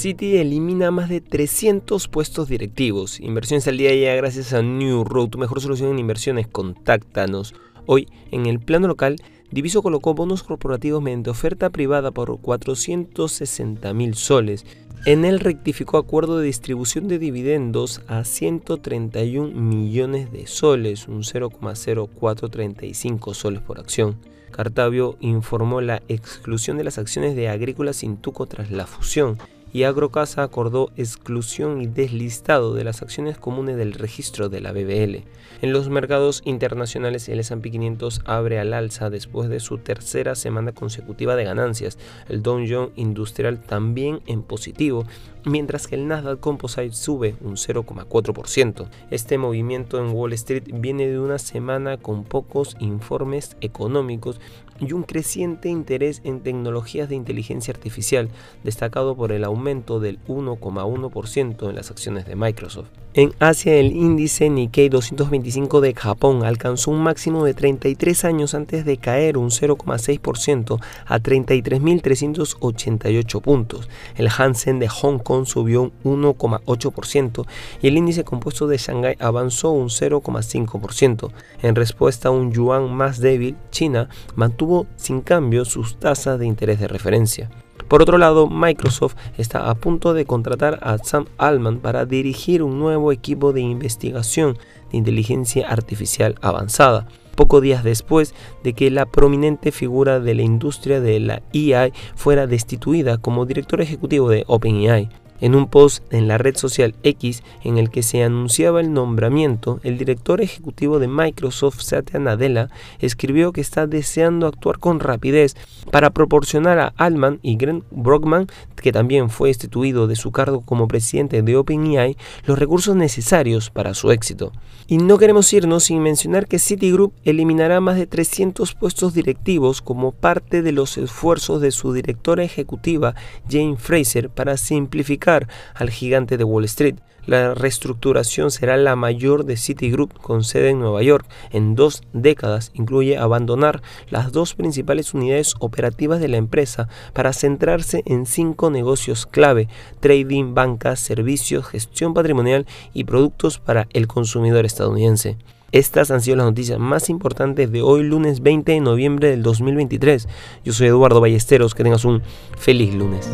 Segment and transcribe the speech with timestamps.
[0.00, 3.20] City elimina más de 300 puestos directivos.
[3.20, 6.48] Inversiones al día ya gracias a New Road, tu mejor solución en inversiones.
[6.48, 7.52] Contáctanos.
[7.84, 9.16] Hoy, en el plano local,
[9.50, 14.64] Diviso colocó bonos corporativos mediante oferta privada por 460 mil soles.
[15.04, 23.34] En él rectificó acuerdo de distribución de dividendos a 131 millones de soles, un 0,0435
[23.34, 24.16] soles por acción.
[24.50, 29.36] Cartavio informó la exclusión de las acciones de Agrícola Sintuco tras la fusión
[29.72, 35.24] y Agrocasa acordó exclusión y deslistado de las acciones comunes del registro de la BBL.
[35.62, 40.72] En los mercados internacionales el S&P 500 abre al alza después de su tercera semana
[40.72, 41.98] consecutiva de ganancias.
[42.28, 45.04] El Dow Jones Industrial también en positivo,
[45.44, 48.88] mientras que el Nasdaq Composite sube un 0,4%.
[49.10, 54.40] Este movimiento en Wall Street viene de una semana con pocos informes económicos
[54.80, 58.30] y un creciente interés en tecnologías de inteligencia artificial,
[58.64, 59.59] destacado por el aumento
[60.00, 62.88] del 1,1% en las acciones de Microsoft.
[63.12, 68.84] En Asia, el índice Nikkei 225 de Japón alcanzó un máximo de 33 años antes
[68.84, 73.88] de caer un 0,6% a 33.388 puntos.
[74.14, 77.46] El Hansen de Hong Kong subió un 1,8%
[77.82, 81.32] y el índice compuesto de Shanghái avanzó un 0,5%.
[81.62, 86.78] En respuesta a un yuan más débil, China mantuvo sin cambio sus tasas de interés
[86.78, 87.50] de referencia.
[87.90, 92.78] Por otro lado, Microsoft está a punto de contratar a Sam Altman para dirigir un
[92.78, 94.56] nuevo equipo de investigación
[94.92, 98.32] de inteligencia artificial avanzada pocos días después
[98.62, 103.80] de que la prominente figura de la industria de la AI fuera destituida como director
[103.80, 105.08] ejecutivo de OpenAI.
[105.40, 109.80] En un post en la red social X en el que se anunciaba el nombramiento,
[109.82, 115.56] el director ejecutivo de Microsoft, Satya Nadella, escribió que está deseando actuar con rapidez
[115.90, 120.88] para proporcionar a Altman y Grant Brockman, que también fue instituido de su cargo como
[120.88, 124.52] presidente de OpenAI, los recursos necesarios para su éxito.
[124.86, 130.12] Y no queremos irnos sin mencionar que Citigroup eliminará más de 300 puestos directivos como
[130.12, 133.14] parte de los esfuerzos de su directora ejecutiva,
[133.48, 135.29] Jane Fraser, para simplificar
[135.74, 136.96] al gigante de Wall Street.
[137.26, 142.72] La reestructuración será la mayor de Citigroup con sede en Nueva York en dos décadas.
[142.74, 149.26] Incluye abandonar las dos principales unidades operativas de la empresa para centrarse en cinco negocios
[149.26, 149.68] clave,
[150.00, 155.36] trading, bancas, servicios, gestión patrimonial y productos para el consumidor estadounidense.
[155.72, 160.26] Estas han sido las noticias más importantes de hoy lunes 20 de noviembre del 2023.
[160.64, 162.22] Yo soy Eduardo Ballesteros, que tengas un
[162.58, 163.30] feliz lunes.